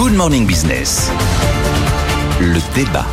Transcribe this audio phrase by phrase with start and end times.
[0.00, 1.10] Good Morning Business.
[2.40, 3.04] Le débat.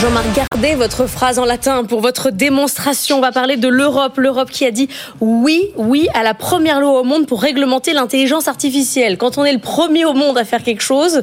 [0.00, 3.18] Jean-Marc, gardez votre phrase en latin pour votre démonstration.
[3.18, 4.18] On va parler de l'Europe.
[4.18, 4.88] L'Europe qui a dit
[5.20, 9.16] oui, oui à la première loi au monde pour réglementer l'intelligence artificielle.
[9.16, 11.22] Quand on est le premier au monde à faire quelque chose,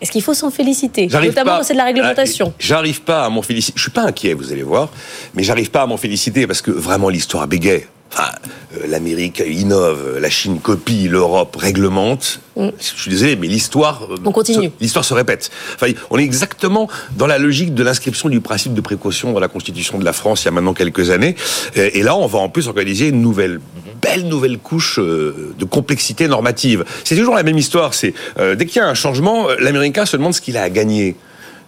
[0.00, 1.08] est-ce qu'il faut s'en féliciter?
[1.08, 2.54] Notamment quand c'est de la réglementation.
[2.60, 3.72] J'arrive pas à m'en féliciter.
[3.74, 4.88] Je suis pas inquiet, vous allez voir,
[5.34, 7.86] mais j'arrive pas à m'en féliciter parce que vraiment l'histoire bégaye.
[8.14, 8.30] Enfin,
[8.76, 12.40] euh, l'Amérique innove, la Chine copie, l'Europe réglemente.
[12.56, 12.68] Mm.
[12.78, 14.08] Je suis désolé, mais l'histoire.
[14.24, 14.70] On continue.
[14.80, 15.50] L'histoire se répète.
[15.74, 19.48] Enfin, on est exactement dans la logique de l'inscription du principe de précaution dans la
[19.48, 21.34] Constitution de la France il y a maintenant quelques années.
[21.74, 23.60] Et là, on va en plus organiser une nouvelle
[24.00, 26.84] belle nouvelle couche euh, de complexité normative.
[27.04, 27.94] C'est toujours la même histoire.
[27.94, 30.70] C'est euh, dès qu'il y a un changement, l'Américain se demande ce qu'il a à
[30.70, 31.16] gagner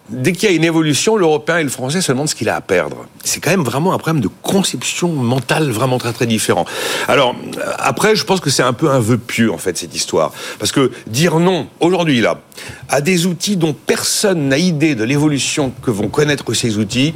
[0.09, 2.57] dès qu'il y a une évolution, l'Européen et le Français se demandent ce qu'il a
[2.57, 3.07] à perdre.
[3.25, 6.65] C'est quand même vraiment un problème de conception mentale vraiment très très différent.
[7.09, 7.35] Alors
[7.79, 10.73] après, je pense que c'est un peu un vœu pieux en fait cette histoire, parce
[10.73, 12.41] que dire non aujourd'hui là
[12.89, 17.15] à des outils dont personne n'a idée de l'évolution que vont connaître ces outils,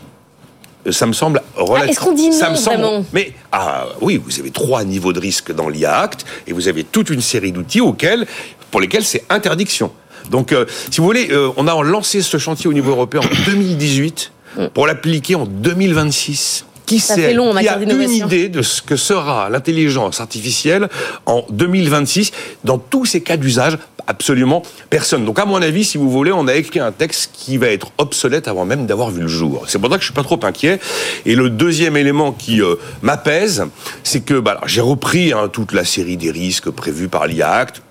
[0.91, 1.77] ça me semble relativement.
[1.83, 2.79] Ah, Est-ce qu'on dit non ça me semble...
[2.79, 6.69] vraiment Mais ah oui, vous avez trois niveaux de risque dans l'IA Act et vous
[6.69, 8.27] avez toute une série d'outils auxquels,
[8.71, 9.93] pour lesquels c'est interdiction.
[10.31, 13.51] Donc, euh, si vous voulez, euh, on a lancé ce chantier au niveau européen en
[13.51, 14.33] 2018
[14.75, 19.49] pour l'appliquer en 2026 qui sait, long, qui a une idée de ce que sera
[19.49, 20.89] l'intelligence artificielle
[21.25, 22.33] en 2026
[22.65, 23.79] dans tous ces cas d'usage?
[24.09, 25.25] Absolument personne.
[25.25, 27.93] Donc à mon avis, si vous voulez, on a écrit un texte qui va être
[27.99, 29.63] obsolète avant même d'avoir vu le jour.
[29.69, 30.81] C'est pour ça que je suis pas trop inquiet.
[31.27, 33.67] Et le deuxième élément qui euh, m'apaise,
[34.03, 37.83] c'est que bah, j'ai repris hein, toute la série des risques prévus par l'IACT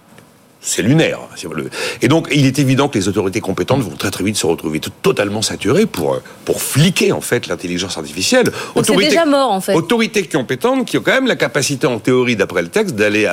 [0.62, 1.20] c'est lunaire.
[2.02, 4.82] Et donc, il est évident que les autorités compétentes vont très très vite se retrouver
[5.02, 8.52] totalement saturées pour euh, pour fliquer en fait l'intelligence artificielle.
[8.84, 9.74] C'est déjà mort en fait.
[9.74, 13.30] Autorités compétentes qui ont quand même la capacité en théorie d'après le texte d'aller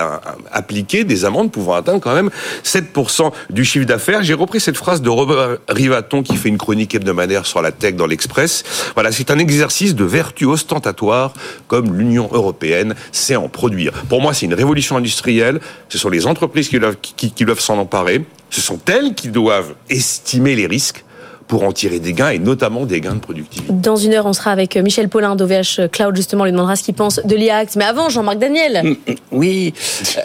[0.52, 2.30] appliquer des amendes pouvant atteindre quand même
[2.64, 4.22] 7% du chiffre d'affaires.
[4.22, 7.95] J'ai repris cette phrase de Robert Rivaton qui fait une chronique hebdomadaire sur la tech
[7.95, 8.64] dans l'Express.
[8.95, 11.33] Voilà, c'est un exercice de vertu ostentatoire
[11.67, 13.92] comme l'Union européenne sait en produire.
[14.08, 15.61] Pour moi, c'est une révolution industrielle.
[15.89, 18.24] Ce sont les entreprises qui doivent qui, doivent s'en emparer.
[18.50, 21.04] Ce sont elles qui doivent estimer les risques
[21.48, 23.73] pour en tirer des gains et notamment des gains de productivité.
[23.73, 26.95] Dans une heure, on sera avec Michel Paulin d'OVH Cloud, justement, lui demandera ce qu'il
[26.95, 27.77] pense de l'IACT.
[27.77, 28.83] Mais avant, Jean-Marc Daniel.
[28.84, 29.74] Mm, mm, oui.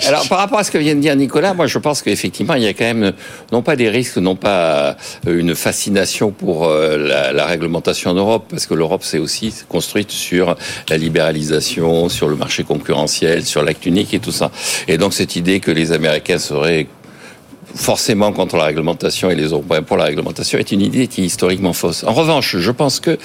[0.07, 2.63] Alors, par rapport à ce que vient de dire Nicolas, moi, je pense qu'effectivement, il
[2.63, 3.13] y a quand même,
[3.51, 8.15] non pas des risques, non pas euh, une fascination pour euh, la, la réglementation en
[8.15, 10.55] Europe, parce que l'Europe s'est aussi construite sur
[10.89, 14.51] la libéralisation, sur le marché concurrentiel, sur l'acte unique et tout ça.
[14.87, 16.87] Et donc, cette idée que les Américains seraient
[17.75, 21.25] forcément contre la réglementation et les Européens pour la réglementation est une idée qui est
[21.25, 22.03] historiquement fausse.
[22.03, 23.17] En revanche, je pense que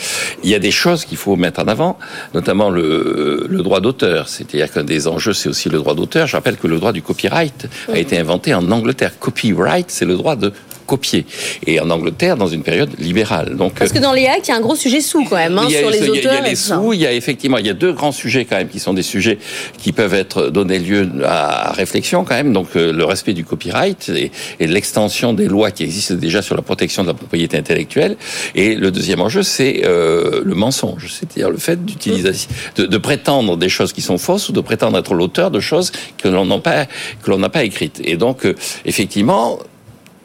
[0.42, 1.98] il y a des choses qu'il faut mettre en avant,
[2.34, 4.28] notamment le, le droit d'auteur.
[4.28, 6.26] C'est-à-dire qu'un des enjeux, c'est aussi le droit d'auteur.
[6.26, 9.18] Je rappelle que le droit du copyright a été inventé en Angleterre.
[9.18, 10.52] Copyright, c'est le droit de
[10.86, 11.26] copier.
[11.66, 13.56] Et en Angleterre, dans une période libérale.
[13.56, 15.58] Donc, Parce que dans les actes, il y a un gros sujet sous quand même,
[15.58, 16.34] hein, sur les auteurs.
[16.34, 18.44] Il y a, les sous, il y a effectivement, il y a deux grands sujets
[18.44, 19.38] quand même qui sont des sujets
[19.78, 22.52] qui peuvent être donnés lieu à réflexion quand même.
[22.52, 24.30] Donc euh, le respect du copyright et,
[24.60, 28.16] et l'extension des lois qui existent déjà sur la protection de la propriété intellectuelle.
[28.54, 32.30] Et le deuxième enjeu, c'est euh, le mensonge, c'est-à-dire le fait d'utiliser,
[32.76, 35.92] de, de, prétendre des choses qui sont fausses ou de prétendre être l'auteur de choses
[36.18, 36.86] que l'on n'a pas
[37.22, 38.00] que l'on n'a pas écrites.
[38.04, 38.54] Et donc euh,
[38.84, 39.58] effectivement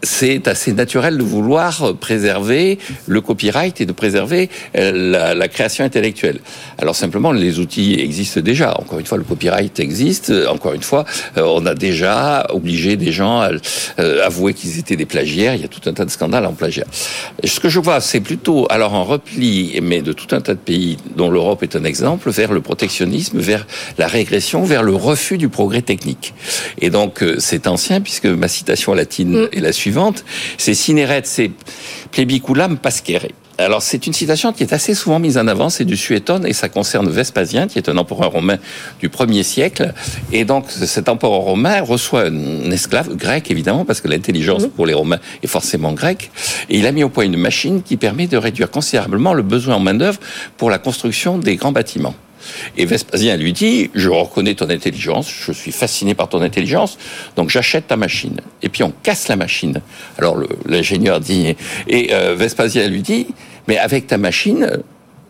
[0.03, 6.39] c'est assez naturel de vouloir préserver le copyright et de préserver euh, la, création intellectuelle.
[6.77, 8.73] Alors simplement, les outils existent déjà.
[8.79, 10.31] Encore une fois, le copyright existe.
[10.49, 11.05] Encore une fois,
[11.37, 13.51] euh, on a déjà obligé des gens à
[13.99, 15.55] euh, avouer qu'ils étaient des plagiaires.
[15.55, 16.85] Il y a tout un tas de scandales en plagiat.
[17.43, 20.59] Ce que je vois, c'est plutôt alors un repli, mais de tout un tas de
[20.59, 25.37] pays, dont l'Europe est un exemple, vers le protectionnisme, vers la régression, vers le refus
[25.37, 26.33] du progrès technique.
[26.79, 29.49] Et donc, c'est ancien, puisque ma citation latine mm.
[29.51, 29.90] est la suivante
[30.57, 31.51] c'est cineret, c'est
[32.11, 33.27] plebiculam pascere.
[33.57, 36.53] Alors c'est une citation qui est assez souvent mise en avant, c'est du Suétone et
[36.53, 38.57] ça concerne Vespasien qui est un empereur romain
[38.99, 39.93] du 1er siècle
[40.31, 44.93] et donc cet empereur romain reçoit un esclave grec évidemment parce que l'intelligence pour les
[44.93, 46.31] Romains est forcément grecque
[46.69, 49.75] et il a mis au point une machine qui permet de réduire considérablement le besoin
[49.75, 50.19] en main d'œuvre
[50.57, 52.15] pour la construction des grands bâtiments.
[52.77, 56.97] Et Vespasien lui dit, je reconnais ton intelligence, je suis fasciné par ton intelligence,
[57.35, 58.39] donc j'achète ta machine.
[58.61, 59.81] Et puis on casse la machine.
[60.17, 61.55] Alors l'ingénieur dit,
[61.87, 63.27] et euh, Vespasien lui dit,
[63.67, 64.81] mais avec ta machine,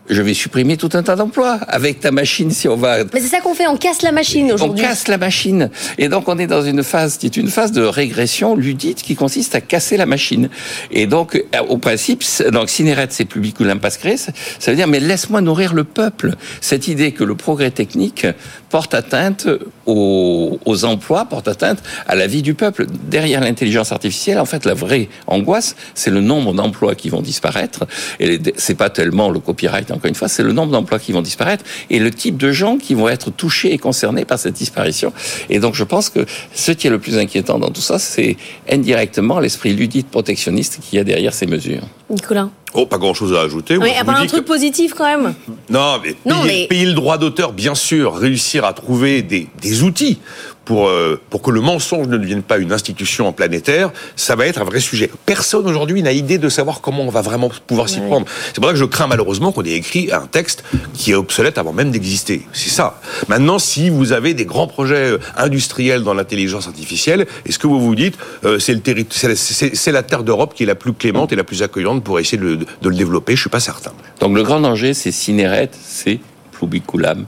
[0.08, 3.04] je vais supprimer tout un tas d'emplois avec ta machine si on va.
[3.04, 4.84] Mais c'est ça qu'on fait, on casse la machine aujourd'hui.
[4.84, 5.70] On casse la machine.
[5.98, 9.14] Et donc on est dans une phase qui est une phase de régression ludite qui
[9.14, 10.48] consiste à casser la machine.
[10.90, 15.40] Et donc euh, au principe, donc Cineret c'est publiculum pascre, ça veut dire mais laisse-moi
[15.40, 16.34] nourrir le peuple.
[16.60, 18.26] Cette idée que le progrès technique
[18.72, 19.46] porte atteinte
[19.84, 22.86] aux, aux, emplois, porte atteinte à la vie du peuple.
[22.88, 27.86] Derrière l'intelligence artificielle, en fait, la vraie angoisse, c'est le nombre d'emplois qui vont disparaître.
[28.18, 31.22] Et c'est pas tellement le copyright, encore une fois, c'est le nombre d'emplois qui vont
[31.22, 35.12] disparaître et le type de gens qui vont être touchés et concernés par cette disparition.
[35.50, 38.36] Et donc, je pense que ce qui est le plus inquiétant dans tout ça, c'est
[38.70, 41.82] indirectement l'esprit ludique protectionniste qu'il y a derrière ces mesures.
[42.10, 43.76] Nicolas Oh, pas grand-chose à ajouter.
[43.76, 45.34] Oui, a pas un truc positif quand même.
[45.68, 50.18] Non, mais, payer, payer, le droit d'auteur, bien sûr, réussir à trouver des, des outils
[50.64, 54.60] pour, euh, pour que le mensonge ne devienne pas une institution planétaire, ça va être
[54.60, 55.10] un vrai sujet.
[55.26, 58.26] Personne aujourd'hui n'a idée de savoir comment on va vraiment pouvoir s'y prendre.
[58.48, 60.64] C'est pour ça que je crains malheureusement qu'on ait écrit un texte
[60.94, 62.42] qui est obsolète avant même d'exister.
[62.52, 63.00] C'est ça.
[63.28, 67.80] Maintenant, si vous avez des grands projets euh, industriels dans l'intelligence artificielle, est-ce que vous
[67.80, 71.36] vous dites euh, c'est le c'est la terre d'Europe qui est la plus clémente et
[71.36, 73.34] la plus accueillante pour essayer de, de le développer?
[73.34, 73.92] Je suis pas certain.
[74.20, 76.20] Donc le grand danger, c'est Cineret, c'est
[76.52, 77.26] Plubiculam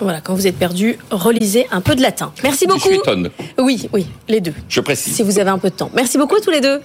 [0.00, 2.32] voilà, quand vous êtes perdu, relisez un peu de latin.
[2.42, 2.80] Merci beaucoup.
[2.80, 4.54] Je suis Oui, oui, les deux.
[4.68, 5.14] Je précise.
[5.14, 5.90] Si vous avez un peu de temps.
[5.94, 6.78] Merci beaucoup à tous les deux.